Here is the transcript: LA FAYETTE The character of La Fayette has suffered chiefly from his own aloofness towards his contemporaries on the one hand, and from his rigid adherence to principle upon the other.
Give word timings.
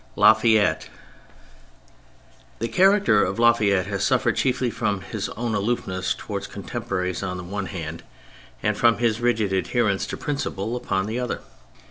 LA 0.15 0.33
FAYETTE 0.33 0.89
The 2.57 2.67
character 2.67 3.23
of 3.23 3.37
La 3.37 3.53
Fayette 3.53 3.85
has 3.85 4.03
suffered 4.03 4.35
chiefly 4.35 4.71
from 4.71 5.01
his 5.01 5.29
own 5.37 5.53
aloofness 5.53 6.15
towards 6.17 6.47
his 6.47 6.53
contemporaries 6.55 7.21
on 7.21 7.37
the 7.37 7.43
one 7.43 7.67
hand, 7.67 8.01
and 8.63 8.75
from 8.75 8.97
his 8.97 9.21
rigid 9.21 9.53
adherence 9.53 10.07
to 10.07 10.17
principle 10.17 10.75
upon 10.75 11.05
the 11.05 11.19
other. 11.19 11.41